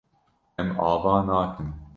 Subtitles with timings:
[0.63, 1.73] Em ava nakin.